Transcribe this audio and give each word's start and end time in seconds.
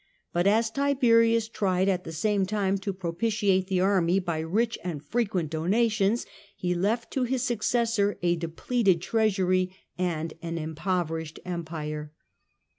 But 0.33 0.47
as 0.47 0.71
Tiberius 0.71 1.47
tried 1.47 1.87
at 1.87 2.05
the 2.05 2.11
same 2.11 2.47
time 2.47 2.79
to 2.79 2.91
propitiate 2.91 3.67
the 3.67 3.81
army 3.81 4.17
by 4.17 4.39
rich 4.39 4.79
and 4.83 5.05
frequent 5.05 5.51
donations, 5.51 6.25
he 6.55 6.73
left 6.73 7.11
to 7.11 7.21
his 7.21 7.43
successor 7.43 8.17
a 8.23 8.35
depleted 8.35 8.99
treasury 8.99 9.75
and 9.99 10.33
an 10.41 10.57
impoverished 10.57 11.39
Empire. 11.45 12.11